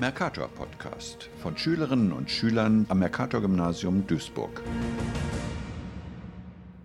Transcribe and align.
Mercator 0.00 0.48
Podcast 0.48 1.28
von 1.42 1.58
Schülerinnen 1.58 2.10
und 2.10 2.30
Schülern 2.30 2.86
am 2.88 3.00
Mercator 3.00 3.42
Gymnasium 3.42 4.06
Duisburg. 4.06 4.62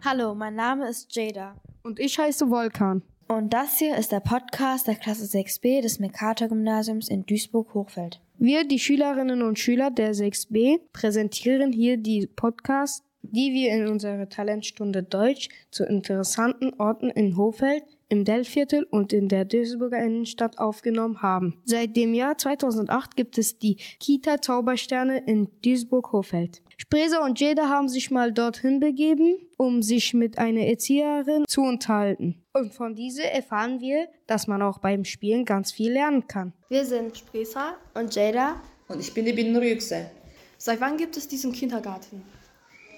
Hallo, 0.04 0.36
mein 0.36 0.55
Name 0.55 0.89
ist 0.89 1.15
Jada. 1.15 1.55
Und 1.83 2.01
ich 2.01 2.20
heiße 2.20 2.49
Volkan. 2.49 3.04
Und 3.29 3.54
das 3.54 3.79
hier 3.79 3.96
ist 3.96 4.12
der 4.12 4.20
Podcast 4.20 4.88
der 4.88 4.96
Klasse 4.96 5.23
6b 5.23 5.81
des 5.81 5.99
Mercator 5.99 6.49
Gymnasiums 6.49 7.07
in 7.07 7.25
Duisburg-Hochfeld. 7.25 8.20
Wir, 8.38 8.68
die 8.68 8.79
Schülerinnen 8.79 9.43
und 9.43 9.57
Schüler 9.59 9.91
der 9.91 10.13
6b, 10.13 10.82
präsentieren 10.91 11.71
hier 11.71 11.95
die 11.95 12.27
Podcasts, 12.27 13.05
die 13.21 13.54
wir 13.54 13.71
in 13.71 13.88
unserer 13.88 14.27
Talentstunde 14.27 15.04
Deutsch 15.04 15.47
zu 15.71 15.86
interessanten 15.86 16.73
Orten 16.79 17.11
in 17.11 17.38
Hochfeld, 17.38 17.84
im 18.09 18.25
Dellviertel 18.25 18.83
und 18.89 19.13
in 19.13 19.27
der 19.27 19.45
Duisburger 19.45 20.03
Innenstadt 20.03 20.57
aufgenommen 20.57 21.21
haben. 21.21 21.61
Seit 21.65 21.95
dem 21.95 22.13
Jahr 22.13 22.37
2008 22.37 23.15
gibt 23.15 23.37
es 23.37 23.57
die 23.57 23.77
Kita 24.00 24.41
Zaubersterne 24.41 25.23
in 25.25 25.50
Duisburg-Hochfeld. 25.63 26.61
Spreser 26.77 27.23
und 27.23 27.39
Jada 27.39 27.69
haben 27.69 27.87
sich 27.87 28.11
mal 28.11 28.33
dorthin 28.33 28.79
begeben, 28.79 29.37
um 29.57 29.82
sich 29.82 30.13
mit 30.13 30.37
einer 30.37 30.61
Erzieherin 30.61 31.46
zu 31.47 31.61
unterhalten. 31.61 32.44
Und 32.53 32.73
von 32.73 32.95
dieser 32.95 33.23
erfahren 33.23 33.80
wir, 33.80 34.08
dass 34.27 34.47
man 34.47 34.61
auch 34.61 34.80
beim 34.80 35.05
Spielen 35.05 35.45
ganz 35.45 35.72
viel 35.72 35.94
lernen 35.94 36.27
kann. 36.27 36.53
Wir 36.69 36.85
sind 36.85 37.17
Spreser 37.17 37.75
und 37.94 38.13
Jada. 38.13 38.61
Und 38.88 38.99
ich 38.99 39.13
bin 39.13 39.25
die 39.25 39.33
Binur 39.33 39.63
Yüksel. 39.63 40.11
Seit 40.58 40.80
wann 40.80 40.97
gibt 40.97 41.17
es 41.17 41.27
diesen 41.27 41.52
Kindergarten? 41.52 42.22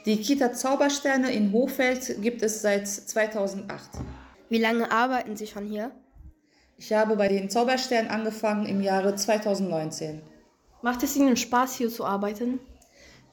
Die 0.05 0.17
Kita 0.17 0.53
Zaubersterne 0.53 1.31
in 1.31 1.51
Hochfeld 1.51 2.21
gibt 2.21 2.41
es 2.41 2.61
seit 2.61 2.87
2008. 2.87 3.89
Wie 4.49 4.59
lange 4.59 4.91
arbeiten 4.91 5.35
Sie 5.35 5.47
schon 5.47 5.65
hier? 5.65 5.91
Ich 6.77 6.93
habe 6.93 7.15
bei 7.15 7.27
den 7.27 7.49
Zaubersternen 7.49 8.09
angefangen 8.09 8.65
im 8.65 8.81
Jahre 8.81 9.15
2019. 9.15 10.21
Macht 10.81 11.03
es 11.03 11.15
Ihnen 11.15 11.35
Spaß, 11.35 11.75
hier 11.75 11.89
zu 11.89 12.05
arbeiten? 12.05 12.59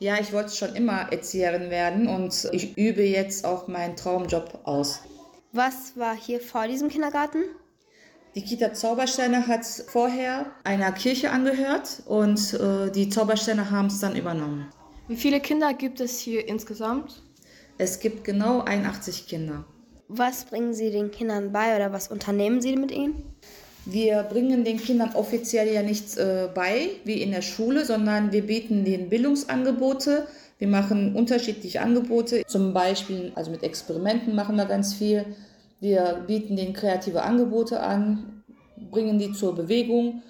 Ja, 0.00 0.18
ich 0.18 0.32
wollte 0.32 0.54
schon 0.54 0.74
immer 0.74 1.12
Erzieherin 1.12 1.70
werden 1.70 2.08
und 2.08 2.48
ich 2.52 2.76
übe 2.76 3.02
jetzt 3.02 3.44
auch 3.44 3.68
meinen 3.68 3.96
Traumjob 3.96 4.60
aus. 4.64 5.00
Was 5.52 5.96
war 5.96 6.16
hier 6.16 6.40
vor 6.40 6.66
diesem 6.66 6.88
Kindergarten? 6.88 7.44
Die 8.34 8.42
Kita 8.42 8.72
Zaubersterne 8.72 9.46
hat 9.46 9.64
vorher 9.64 10.46
einer 10.64 10.90
Kirche 10.90 11.30
angehört 11.30 12.02
und 12.06 12.54
äh, 12.54 12.90
die 12.90 13.08
Zaubersterne 13.08 13.70
haben 13.70 13.86
es 13.86 14.00
dann 14.00 14.16
übernommen. 14.16 14.68
Wie 15.06 15.16
viele 15.16 15.38
Kinder 15.38 15.74
gibt 15.74 16.00
es 16.00 16.18
hier 16.18 16.48
insgesamt? 16.48 17.22
Es 17.78 18.00
gibt 18.00 18.24
genau 18.24 18.62
81 18.62 19.28
Kinder. 19.28 19.64
Was 20.08 20.44
bringen 20.44 20.74
Sie 20.74 20.90
den 20.90 21.10
Kindern 21.10 21.52
bei 21.52 21.74
oder 21.76 21.92
was 21.92 22.08
unternehmen 22.08 22.60
Sie 22.60 22.76
mit 22.76 22.90
ihnen? 22.90 23.22
Wir 23.86 24.22
bringen 24.22 24.64
den 24.64 24.78
Kindern 24.78 25.14
offiziell 25.14 25.72
ja 25.72 25.82
nichts 25.82 26.16
äh, 26.16 26.48
bei, 26.54 26.90
wie 27.04 27.20
in 27.22 27.32
der 27.32 27.42
Schule, 27.42 27.84
sondern 27.84 28.32
wir 28.32 28.46
bieten 28.46 28.84
den 28.84 29.08
Bildungsangebote. 29.08 30.26
Wir 30.58 30.68
machen 30.68 31.14
unterschiedliche 31.14 31.80
Angebote, 31.82 32.44
zum 32.46 32.72
Beispiel, 32.72 33.32
also 33.34 33.50
mit 33.50 33.62
Experimenten 33.62 34.34
machen 34.34 34.56
wir 34.56 34.64
ganz 34.66 34.94
viel. 34.94 35.26
Wir 35.80 36.24
bieten 36.26 36.56
denen 36.56 36.72
kreative 36.72 37.22
Angebote 37.22 37.80
an, 37.80 38.42
bringen 38.90 39.18
die 39.18 39.32
zur 39.32 39.54
Bewegung. 39.54 40.22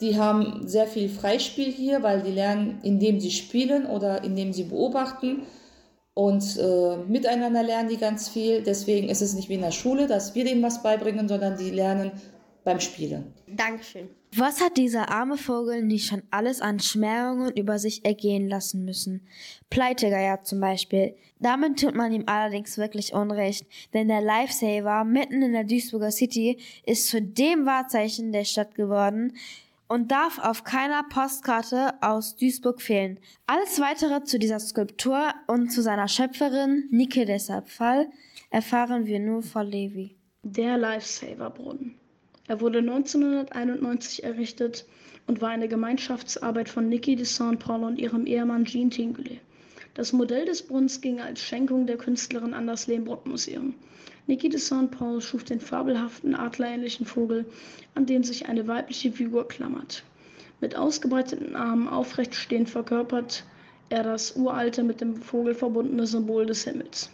Die 0.00 0.18
haben 0.18 0.66
sehr 0.66 0.86
viel 0.86 1.08
Freispiel 1.08 1.72
hier, 1.72 2.02
weil 2.02 2.22
die 2.22 2.32
lernen, 2.32 2.80
indem 2.82 3.20
sie 3.20 3.30
spielen 3.30 3.86
oder 3.86 4.22
indem 4.24 4.52
sie 4.52 4.64
beobachten. 4.64 5.42
Und 6.14 6.58
äh, 6.58 6.96
miteinander 7.08 7.62
lernen 7.62 7.88
die 7.88 7.96
ganz 7.96 8.28
viel. 8.28 8.62
Deswegen 8.62 9.08
ist 9.08 9.22
es 9.22 9.32
nicht 9.34 9.48
wie 9.48 9.54
in 9.54 9.62
der 9.62 9.70
Schule, 9.70 10.06
dass 10.06 10.34
wir 10.34 10.44
denen 10.44 10.62
was 10.62 10.82
beibringen, 10.82 11.26
sondern 11.26 11.56
die 11.56 11.70
lernen 11.70 12.12
beim 12.64 12.80
Spielen. 12.80 13.32
Dankeschön. 13.46 14.08
Was 14.34 14.62
hat 14.62 14.78
dieser 14.78 15.10
arme 15.10 15.36
Vogel 15.36 15.82
nicht 15.82 16.06
schon 16.06 16.22
alles 16.30 16.62
an 16.62 16.80
Schmähungen 16.80 17.54
über 17.54 17.78
sich 17.78 18.04
ergehen 18.04 18.48
lassen 18.48 18.84
müssen? 18.84 19.26
Pleitegeier 19.68 20.42
zum 20.42 20.60
Beispiel. 20.60 21.14
Damit 21.38 21.80
tut 21.80 21.94
man 21.94 22.12
ihm 22.12 22.24
allerdings 22.26 22.78
wirklich 22.78 23.12
Unrecht, 23.12 23.66
denn 23.92 24.08
der 24.08 24.22
Lifesaver 24.22 25.04
mitten 25.04 25.42
in 25.42 25.52
der 25.52 25.64
Duisburger 25.64 26.10
City 26.10 26.58
ist 26.86 27.08
zu 27.08 27.20
dem 27.20 27.66
Wahrzeichen 27.66 28.32
der 28.32 28.44
Stadt 28.44 28.74
geworden, 28.74 29.34
und 29.92 30.10
darf 30.10 30.38
auf 30.38 30.64
keiner 30.64 31.02
Postkarte 31.02 31.92
aus 32.00 32.34
Duisburg 32.36 32.80
fehlen. 32.80 33.20
Alles 33.46 33.78
weitere 33.78 34.24
zu 34.24 34.38
dieser 34.38 34.58
Skulptur 34.58 35.34
und 35.46 35.70
zu 35.70 35.82
seiner 35.82 36.08
Schöpferin 36.08 36.88
Nike 36.90 37.26
Dessalbfall 37.26 38.08
erfahren 38.48 39.04
wir 39.04 39.20
nur 39.20 39.42
von 39.42 39.66
Levi. 39.66 40.16
Der 40.44 40.78
Lifesaver-Brunnen. 40.78 41.94
Er 42.48 42.62
wurde 42.62 42.78
1991 42.78 44.24
errichtet 44.24 44.86
und 45.26 45.42
war 45.42 45.50
eine 45.50 45.68
Gemeinschaftsarbeit 45.68 46.70
von 46.70 46.88
Niki 46.88 47.14
de 47.14 47.26
Saint-Paul 47.26 47.84
und 47.84 47.98
ihrem 47.98 48.24
Ehemann 48.24 48.64
Jean 48.64 48.88
Tinguely. 48.88 49.40
Das 49.94 50.12
Modell 50.14 50.46
des 50.46 50.62
Brunnens 50.62 51.00
ging 51.00 51.20
als 51.20 51.40
Schenkung 51.40 51.86
der 51.86 51.98
Künstlerin 51.98 52.54
an 52.54 52.66
das 52.66 52.86
Lehmbruck-Museum. 52.86 53.74
Niki 54.26 54.48
de 54.48 54.58
Saint-Paul 54.58 55.20
schuf 55.20 55.44
den 55.44 55.60
fabelhaften 55.60 56.34
adlerähnlichen 56.34 57.04
Vogel, 57.04 57.44
an 57.94 58.06
den 58.06 58.22
sich 58.22 58.48
eine 58.48 58.66
weibliche 58.66 59.12
Figur 59.12 59.46
klammert. 59.48 60.04
Mit 60.60 60.76
ausgebreiteten 60.76 61.56
Armen 61.56 61.88
aufrecht 61.88 62.34
stehend 62.34 62.70
verkörpert 62.70 63.44
er 63.90 64.02
das 64.02 64.36
uralte, 64.36 64.82
mit 64.82 65.02
dem 65.02 65.16
Vogel 65.16 65.54
verbundene 65.54 66.06
Symbol 66.06 66.46
des 66.46 66.64
Himmels. 66.64 67.10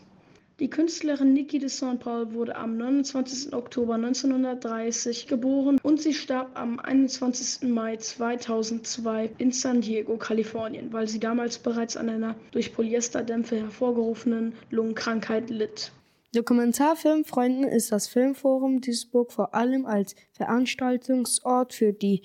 Die 0.60 0.70
Künstlerin 0.70 1.34
Niki 1.34 1.60
de 1.60 1.68
Saint-Paul 1.68 2.32
wurde 2.32 2.56
am 2.56 2.76
29. 2.76 3.52
Oktober 3.52 3.94
1930 3.94 5.28
geboren 5.28 5.78
und 5.84 6.02
sie 6.02 6.12
starb 6.12 6.50
am 6.58 6.80
21. 6.80 7.68
Mai 7.68 7.96
2002 7.96 9.30
in 9.38 9.52
San 9.52 9.82
Diego, 9.82 10.16
Kalifornien, 10.16 10.92
weil 10.92 11.06
sie 11.06 11.20
damals 11.20 11.58
bereits 11.58 11.96
an 11.96 12.08
einer 12.08 12.34
durch 12.50 12.74
Polyesterdämpfe 12.74 13.54
hervorgerufenen 13.54 14.52
Lungenkrankheit 14.70 15.48
litt. 15.48 15.92
Dokumentarfilmfreunden 16.34 17.64
ist 17.64 17.90
das 17.90 18.06
Filmforum 18.06 18.82
Duisburg 18.82 19.32
vor 19.32 19.54
allem 19.54 19.86
als 19.86 20.14
Veranstaltungsort 20.32 21.72
für 21.72 21.94
die 21.94 22.22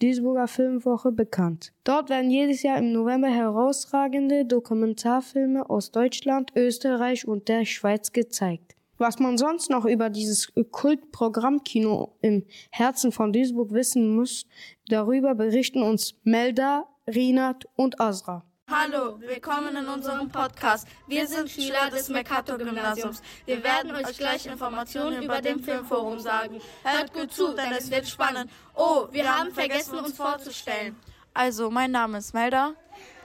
Duisburger 0.00 0.46
Filmwoche 0.46 1.10
bekannt. 1.10 1.72
Dort 1.82 2.10
werden 2.10 2.30
jedes 2.30 2.62
Jahr 2.62 2.78
im 2.78 2.92
November 2.92 3.28
herausragende 3.28 4.46
Dokumentarfilme 4.46 5.68
aus 5.68 5.90
Deutschland, 5.90 6.52
Österreich 6.54 7.26
und 7.26 7.48
der 7.48 7.64
Schweiz 7.64 8.12
gezeigt. 8.12 8.76
Was 8.98 9.18
man 9.18 9.36
sonst 9.36 9.68
noch 9.68 9.84
über 9.84 10.10
dieses 10.10 10.52
Kultprogrammkino 10.70 12.16
im 12.20 12.44
Herzen 12.70 13.10
von 13.10 13.32
Duisburg 13.32 13.72
wissen 13.72 14.14
muss, 14.14 14.46
darüber 14.88 15.34
berichten 15.34 15.82
uns 15.82 16.14
Melda, 16.22 16.86
Rinat 17.08 17.66
und 17.76 18.00
Azra. 18.00 18.44
Hallo, 18.72 19.18
willkommen 19.18 19.74
in 19.74 19.88
unserem 19.88 20.28
Podcast. 20.28 20.86
Wir 21.08 21.26
sind 21.26 21.50
Schüler 21.50 21.90
des 21.90 22.08
Mercator 22.08 22.56
Gymnasiums. 22.56 23.20
Wir 23.44 23.64
werden 23.64 23.92
euch 23.96 24.16
gleich 24.16 24.46
Informationen 24.46 25.24
über 25.24 25.40
den 25.40 25.58
Filmforum 25.58 26.20
sagen. 26.20 26.60
Hört 26.84 27.12
gut 27.12 27.32
zu, 27.32 27.52
denn 27.52 27.72
es 27.72 27.90
wird 27.90 28.06
spannend. 28.06 28.48
Oh, 28.76 29.08
wir 29.10 29.28
haben 29.28 29.50
vergessen, 29.52 29.98
uns 29.98 30.16
vorzustellen. 30.16 30.94
Also, 31.34 31.68
mein 31.68 31.90
Name 31.90 32.18
ist 32.18 32.32
Melda. 32.32 32.74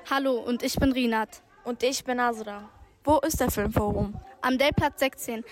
Hallo, 0.10 0.40
und 0.40 0.64
ich 0.64 0.78
bin 0.78 0.92
Rinat. 0.92 1.44
Und 1.64 1.84
ich 1.84 2.04
bin 2.04 2.20
Azra. 2.20 2.68
Wo 3.04 3.20
ist 3.20 3.40
der 3.40 3.52
Filmforum? 3.52 4.20
Am 4.42 4.58
Dellplatz 4.58 5.00
16. 5.00 5.46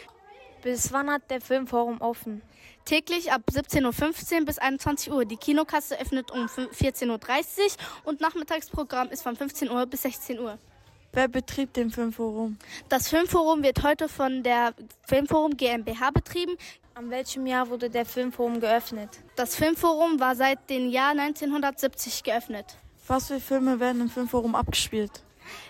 Bis 0.63 0.93
wann 0.93 1.09
hat 1.09 1.29
der 1.29 1.41
Filmforum 1.41 1.99
offen? 1.99 2.41
Täglich 2.85 3.33
ab 3.33 3.41
17.15 3.51 4.39
Uhr 4.39 4.45
bis 4.45 4.57
21 4.57 5.11
Uhr. 5.11 5.25
Die 5.25 5.35
Kinokasse 5.35 5.99
öffnet 5.99 6.31
um 6.31 6.45
14.30 6.45 7.09
Uhr 7.09 7.17
und 8.05 8.21
Nachmittagsprogramm 8.21 9.09
ist 9.09 9.23
von 9.23 9.35
15 9.35 9.69
Uhr 9.69 9.85
bis 9.85 10.03
16 10.03 10.39
Uhr. 10.39 10.57
Wer 11.11 11.27
betrieb 11.27 11.73
den 11.73 11.91
Filmforum? 11.91 12.57
Das 12.87 13.09
Filmforum 13.09 13.61
wird 13.61 13.83
heute 13.83 14.07
von 14.07 14.41
der 14.41 14.73
Filmforum 15.05 15.57
GmbH 15.57 16.11
betrieben. 16.11 16.55
An 16.95 17.09
welchem 17.09 17.45
Jahr 17.45 17.69
wurde 17.69 17.89
der 17.89 18.05
Filmforum 18.05 18.61
geöffnet? 18.61 19.09
Das 19.35 19.57
Filmforum 19.57 20.19
war 20.21 20.35
seit 20.35 20.69
dem 20.69 20.89
Jahr 20.89 21.11
1970 21.11 22.23
geöffnet. 22.23 22.77
Was 23.05 23.27
für 23.27 23.41
Filme 23.41 23.81
werden 23.81 24.03
im 24.03 24.09
Filmforum 24.09 24.55
abgespielt? 24.55 25.11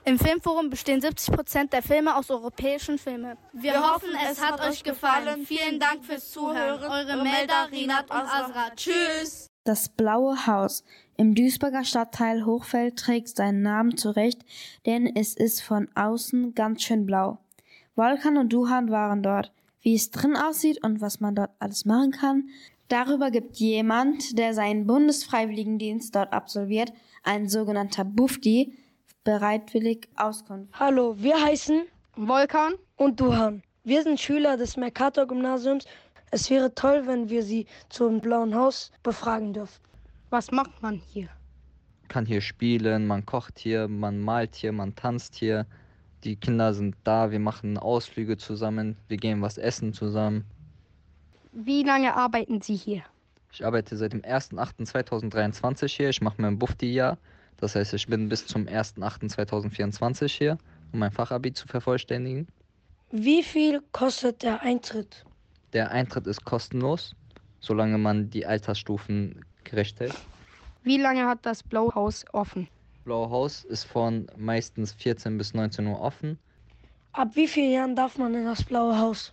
Im 0.05 0.19
Filmforum 0.19 0.69
bestehen 0.69 1.01
70 1.01 1.33
Prozent 1.33 1.73
der 1.73 1.81
Filme 1.81 2.15
aus 2.15 2.29
europäischen 2.29 2.97
Filmen. 2.97 3.37
Wir, 3.53 3.73
Wir 3.73 3.93
hoffen, 3.93 4.09
es 4.29 4.41
hat 4.41 4.61
euch 4.61 4.83
gefallen. 4.83 5.45
Vielen 5.45 5.79
Dank 5.79 6.03
fürs 6.03 6.31
Zuhören. 6.31 6.83
Eure 6.83 7.23
Melda, 7.23 7.65
Rinat 7.71 8.09
und 8.09 8.17
Azra. 8.17 8.71
Tschüss. 8.75 9.47
Das 9.63 9.87
Blaue 9.87 10.45
Haus 10.45 10.83
im 11.15 11.35
Duisburger 11.35 11.83
Stadtteil 11.85 12.45
Hochfeld 12.45 12.97
trägt 12.97 13.29
seinen 13.29 13.61
Namen 13.61 13.97
zurecht, 13.97 14.41
denn 14.85 15.05
es 15.15 15.35
ist 15.35 15.61
von 15.61 15.87
außen 15.95 16.55
ganz 16.55 16.81
schön 16.81 17.05
blau. 17.05 17.37
Volkan 17.95 18.37
und 18.37 18.51
Duhan 18.51 18.89
waren 18.89 19.21
dort. 19.21 19.51
Wie 19.81 19.95
es 19.95 20.11
drin 20.11 20.35
aussieht 20.35 20.83
und 20.83 21.01
was 21.01 21.19
man 21.19 21.35
dort 21.35 21.51
alles 21.59 21.85
machen 21.85 22.11
kann, 22.11 22.49
darüber 22.87 23.31
gibt 23.31 23.57
jemand, 23.57 24.37
der 24.37 24.53
seinen 24.53 24.87
Bundesfreiwilligendienst 24.87 26.15
dort 26.15 26.33
absolviert, 26.33 26.91
ein 27.23 27.47
sogenannter 27.47 28.05
Bufti, 28.05 28.73
bereitwillig 29.23 30.07
Auskunft. 30.15 30.77
Hallo, 30.79 31.15
wir 31.17 31.41
heißen 31.41 31.83
Volkan 32.15 32.73
und 32.97 33.19
Duhan. 33.19 33.63
Wir 33.83 34.03
sind 34.03 34.19
Schüler 34.19 34.57
des 34.57 34.77
Mercator 34.77 35.25
Gymnasiums. 35.27 35.85
Es 36.31 36.49
wäre 36.49 36.73
toll, 36.73 37.03
wenn 37.05 37.29
wir 37.29 37.43
Sie 37.43 37.65
zum 37.89 38.19
Blauen 38.19 38.55
Haus 38.55 38.91
befragen 39.03 39.53
dürfen. 39.53 39.81
Was 40.29 40.51
macht 40.51 40.81
man 40.81 40.95
hier? 40.95 41.29
kann 42.13 42.27
hier 42.27 42.41
spielen, 42.41 43.07
man 43.07 43.25
kocht 43.25 43.57
hier, 43.57 43.87
man 43.87 44.19
malt 44.19 44.53
hier, 44.55 44.71
man 44.71 44.95
tanzt 44.95 45.33
hier. 45.33 45.65
Die 46.23 46.35
Kinder 46.35 46.71
sind 46.75 46.95
da, 47.03 47.31
wir 47.31 47.39
machen 47.39 47.79
Ausflüge 47.79 48.37
zusammen, 48.37 48.95
wir 49.07 49.17
gehen 49.17 49.41
was 49.41 49.57
essen 49.57 49.93
zusammen. 49.93 50.45
Wie 51.53 51.81
lange 51.81 52.15
arbeiten 52.15 52.61
Sie 52.61 52.75
hier? 52.75 53.01
Ich 53.51 53.65
arbeite 53.65 53.97
seit 53.97 54.13
dem 54.13 54.21
1.8.2023 54.21 55.87
hier. 55.87 56.09
Ich 56.09 56.21
mache 56.21 56.39
mein 56.39 56.59
Bufti-Jahr. 56.59 57.17
Das 57.63 57.75
heißt, 57.75 57.93
ich 57.93 58.07
bin 58.07 58.27
bis 58.27 58.45
zum 58.45 58.65
1.8.2024 58.65 60.27
hier, 60.27 60.57
um 60.91 60.99
mein 60.99 61.11
Fachabi 61.11 61.53
zu 61.53 61.65
vervollständigen. 61.65 62.45
Wie 63.09 63.41
viel 63.41 63.79
kostet 63.93 64.43
der 64.43 64.61
Eintritt? 64.63 65.23
Der 65.71 65.89
Eintritt 65.91 66.27
ist 66.27 66.43
kostenlos, 66.43 67.15
solange 67.61 67.97
man 67.97 68.29
die 68.29 68.45
Altersstufen 68.45 69.45
gerecht 69.63 70.01
hält. 70.01 70.13
Wie 70.83 70.97
lange 70.97 71.25
hat 71.25 71.45
das 71.45 71.63
Blaue 71.63 71.95
Haus 71.95 72.25
offen? 72.33 72.67
Blaue 73.05 73.29
Haus 73.29 73.63
ist 73.63 73.85
von 73.85 74.27
meistens 74.35 74.91
14 74.91 75.37
bis 75.37 75.53
19 75.53 75.87
Uhr 75.87 76.01
offen. 76.01 76.37
Ab 77.13 77.29
wie 77.35 77.47
vielen 77.47 77.71
Jahren 77.71 77.95
darf 77.95 78.17
man 78.17 78.35
in 78.35 78.43
das 78.43 78.61
Blaue 78.61 78.99
Haus? 78.99 79.31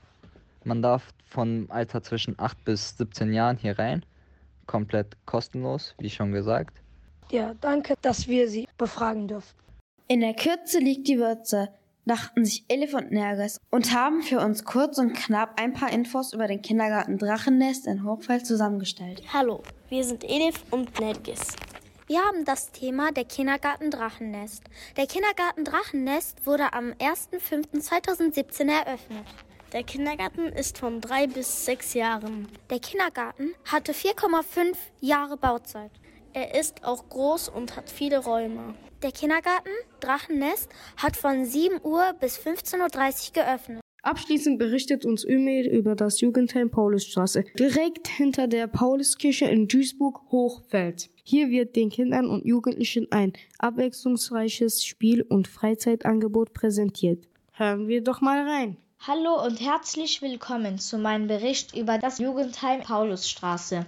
Man 0.63 0.83
darf 0.83 1.13
von 1.27 1.69
Alter 1.69 2.01
zwischen 2.05 2.39
8 2.39 2.65
bis 2.65 2.97
17 2.97 3.33
Jahren 3.33 3.57
hier 3.57 3.77
rein. 3.77 4.07
Komplett 4.67 5.17
kostenlos, 5.27 5.97
wie 5.99 6.11
schon 6.11 6.31
gesagt. 6.31 6.81
Ja, 7.31 7.55
danke, 7.61 7.95
dass 8.03 8.27
wir 8.27 8.49
Sie 8.49 8.67
befragen 8.77 9.29
dürfen. 9.29 9.55
In 10.09 10.21
der 10.21 10.35
Kürze 10.35 10.81
liegt 10.81 11.07
die 11.07 11.19
Würze, 11.19 11.69
dachten 12.05 12.45
sich 12.45 12.65
Elif 12.67 12.95
und 12.95 13.13
Nergis 13.13 13.61
und 13.71 13.95
haben 13.95 14.23
für 14.23 14.41
uns 14.41 14.65
kurz 14.65 14.99
und 14.99 15.13
knapp 15.13 15.61
ein 15.61 15.73
paar 15.73 15.93
Infos 15.93 16.33
über 16.33 16.49
den 16.49 16.61
Kindergarten 16.61 17.19
Drachennest 17.19 17.87
in 17.87 18.05
Hochfeld 18.05 18.45
zusammengestellt. 18.45 19.23
Hallo, 19.33 19.63
wir 19.89 20.03
sind 20.03 20.25
Elif 20.25 20.65
und 20.73 20.99
Nergis. 20.99 21.55
Wir 22.09 22.19
haben 22.19 22.45
das 22.45 22.73
Thema 22.73 23.13
der 23.13 23.25
Kindergarten 23.25 23.93
Drachennest. 23.93 24.65
Der 24.97 25.07
Kindergarten 25.07 25.65
Drachennest 25.65 26.45
wurde 26.45 26.73
am 26.73 26.91
1.5.2017 26.95 28.69
eröffnet. 28.69 29.27
Der 29.73 29.85
Kindergarten 29.85 30.47
ist 30.47 30.79
von 30.79 31.01
drei 31.01 31.29
bis 31.29 31.65
sechs 31.65 31.95
Jahren. 31.95 32.49
Der 32.69 32.81
Kindergarten 32.81 33.55
hatte 33.71 33.93
4,5 33.93 34.75
Jahre 35.01 35.37
Bauzeit. 35.37 35.93
Er 36.33 36.55
ist 36.55 36.85
auch 36.85 37.09
groß 37.09 37.49
und 37.49 37.77
hat 37.77 37.91
viele 37.91 38.19
Räume. 38.19 38.75
Der 39.03 39.11
Kindergarten 39.11 39.71
Drachennest 39.99 40.69
hat 40.97 41.17
von 41.17 41.45
7 41.45 41.81
Uhr 41.83 42.15
bis 42.21 42.39
15.30 42.39 43.29
Uhr 43.29 43.45
geöffnet. 43.45 43.81
Abschließend 44.03 44.59
berichtet 44.59 45.05
uns 45.05 45.25
Ömer 45.25 45.69
über 45.69 45.97
das 45.97 46.21
Jugendheim 46.21 46.71
Paulusstraße, 46.71 47.45
direkt 47.59 48.09
hinter 48.09 48.47
der 48.47 48.67
Pauluskirche 48.67 49.47
in 49.47 49.67
Duisburg-Hochfeld. 49.67 51.11
Hier 51.25 51.51
wird 51.51 51.77
den 51.77 51.91
Kindern 51.91 52.31
und 52.31 52.47
Jugendlichen 52.47 53.11
ein 53.11 53.33
abwechslungsreiches 53.59 54.85
Spiel- 54.85 55.23
und 55.23 55.49
Freizeitangebot 55.49 56.55
präsentiert. 56.55 57.27
Hören 57.53 57.89
wir 57.89 58.03
doch 58.03 58.21
mal 58.21 58.49
rein. 58.49 58.77
Hallo 59.07 59.45
und 59.45 59.61
herzlich 59.61 60.23
willkommen 60.23 60.79
zu 60.79 60.99
meinem 60.99 61.27
Bericht 61.27 61.77
über 61.77 61.99
das 61.99 62.19
Jugendheim 62.19 62.83
Paulusstraße. 62.83 63.87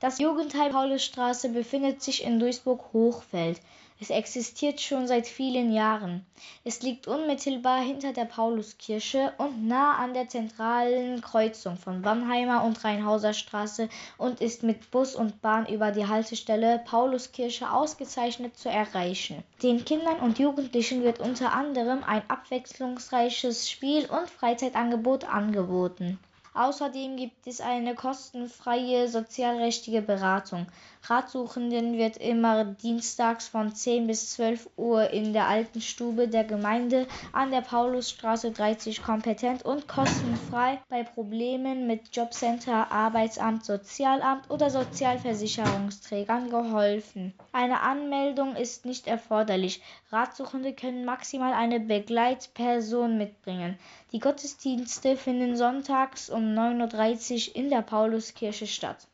Das 0.00 0.18
Jugendheim 0.18 0.72
Paulusstraße 0.72 1.50
befindet 1.50 2.02
sich 2.02 2.24
in 2.24 2.40
Duisburg-Hochfeld. 2.40 3.60
Es 4.00 4.10
existiert 4.10 4.80
schon 4.80 5.06
seit 5.06 5.26
vielen 5.26 5.72
Jahren. 5.72 6.26
Es 6.64 6.82
liegt 6.82 7.06
unmittelbar 7.06 7.80
hinter 7.80 8.12
der 8.12 8.24
Pauluskirche 8.24 9.32
und 9.38 9.68
nah 9.68 9.96
an 9.96 10.12
der 10.12 10.28
zentralen 10.28 11.20
Kreuzung 11.20 11.76
von 11.76 12.02
Bannheimer 12.02 12.64
und 12.64 12.82
Rheinhauser 12.82 13.32
Straße 13.32 13.88
und 14.18 14.40
ist 14.40 14.64
mit 14.64 14.90
Bus 14.90 15.14
und 15.14 15.40
Bahn 15.40 15.66
über 15.66 15.92
die 15.92 16.08
Haltestelle 16.08 16.80
Pauluskirche 16.84 17.70
ausgezeichnet 17.70 18.58
zu 18.58 18.68
erreichen. 18.68 19.44
Den 19.62 19.84
Kindern 19.84 20.18
und 20.18 20.40
Jugendlichen 20.40 21.04
wird 21.04 21.20
unter 21.20 21.52
anderem 21.52 22.02
ein 22.02 22.28
abwechslungsreiches 22.28 23.70
Spiel- 23.70 24.10
und 24.10 24.28
Freizeitangebot 24.28 25.24
angeboten. 25.24 26.18
Außerdem 26.54 27.16
gibt 27.16 27.48
es 27.48 27.60
eine 27.60 27.96
kostenfreie 27.96 29.08
sozialrechtliche 29.08 30.02
Beratung. 30.02 30.66
Ratsuchenden 31.02 31.98
wird 31.98 32.16
immer 32.16 32.64
dienstags 32.64 33.48
von 33.48 33.74
10 33.74 34.06
bis 34.06 34.30
12 34.34 34.70
Uhr 34.76 35.10
in 35.10 35.32
der 35.32 35.48
alten 35.48 35.80
Stube 35.80 36.28
der 36.28 36.44
Gemeinde 36.44 37.08
an 37.32 37.50
der 37.50 37.60
Paulusstraße 37.60 38.52
30 38.52 39.02
kompetent 39.02 39.64
und 39.64 39.88
kostenfrei 39.88 40.80
bei 40.88 41.02
Problemen 41.02 41.88
mit 41.88 42.14
Jobcenter, 42.16 42.90
Arbeitsamt, 42.90 43.64
Sozialamt 43.64 44.48
oder 44.48 44.70
Sozialversicherungsträgern 44.70 46.48
geholfen. 46.50 47.34
Eine 47.52 47.80
Anmeldung 47.80 48.54
ist 48.56 48.86
nicht 48.86 49.08
erforderlich. 49.08 49.82
Ratsuchende 50.10 50.72
können 50.72 51.04
maximal 51.04 51.52
eine 51.52 51.80
Begleitperson 51.80 53.18
mitbringen. 53.18 53.76
Die 54.12 54.20
Gottesdienste 54.20 55.16
finden 55.16 55.56
sonntags 55.56 56.30
um 56.44 56.58
9.30 56.58 57.48
Uhr 57.50 57.56
in 57.56 57.70
der 57.70 57.82
Pauluskirche 57.82 58.66
statt. 58.66 59.06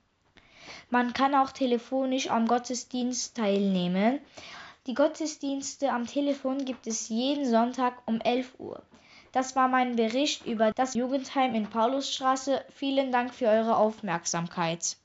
Man 0.90 1.12
kann 1.12 1.34
auch 1.34 1.52
telefonisch 1.52 2.30
am 2.30 2.46
Gottesdienst 2.46 3.36
teilnehmen. 3.36 4.20
Die 4.86 4.94
Gottesdienste 4.94 5.92
am 5.92 6.06
Telefon 6.06 6.64
gibt 6.64 6.86
es 6.86 7.08
jeden 7.08 7.48
Sonntag 7.48 8.02
um 8.06 8.20
11 8.20 8.54
Uhr. 8.58 8.82
Das 9.32 9.54
war 9.54 9.68
mein 9.68 9.94
Bericht 9.94 10.46
über 10.46 10.72
das 10.72 10.94
Jugendheim 10.94 11.54
in 11.54 11.70
Paulusstraße. 11.70 12.62
Vielen 12.74 13.12
Dank 13.12 13.32
für 13.32 13.46
eure 13.46 13.76
Aufmerksamkeit. 13.76 14.96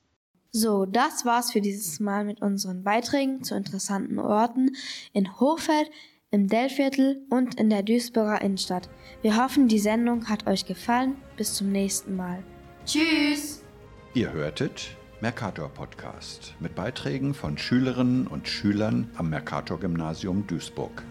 So, 0.52 0.86
das 0.86 1.26
war's 1.26 1.52
für 1.52 1.62
dieses 1.62 2.00
Mal 2.00 2.24
mit 2.24 2.42
unseren 2.42 2.84
Beiträgen 2.84 3.44
zu 3.44 3.56
interessanten 3.56 4.18
Orten 4.18 4.76
in 5.14 5.40
Hochfeld, 5.40 5.92
im 6.36 6.48
Dellviertel 6.48 7.22
und 7.30 7.56
in 7.56 7.70
der 7.70 7.82
Duisburger 7.82 8.42
Innenstadt. 8.42 8.90
Wir 9.22 9.42
hoffen, 9.42 9.70
die 9.70 9.80
Sendung 9.80 10.28
hat 10.28 10.48
euch 10.48 10.66
gefallen. 10.66 11.16
Bis 11.38 11.54
zum 11.54 11.72
nächsten 11.72 12.18
Mal. 12.18 12.44
Tschüss! 12.86 13.64
Ihr 14.14 14.34
hörtet 14.34 14.98
Mercator 15.22 15.70
Podcast 15.70 16.54
mit 16.60 16.76
Beiträgen 16.76 17.34
von 17.34 17.58
Schülerinnen 17.58 18.28
und 18.28 18.50
Schülern 18.50 19.10
am 19.16 19.30
Mercator 19.30 19.80
Gymnasium 19.80 20.46
Duisburg. 20.46 21.04